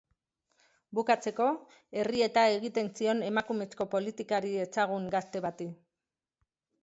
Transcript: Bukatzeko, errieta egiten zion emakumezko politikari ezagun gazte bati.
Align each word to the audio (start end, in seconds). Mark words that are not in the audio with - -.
Bukatzeko, 0.99 1.49
errieta 2.03 2.45
egiten 2.55 2.89
zion 3.01 3.21
emakumezko 3.27 3.87
politikari 3.93 4.53
ezagun 4.63 5.09
gazte 5.17 5.43
bati. 5.49 5.69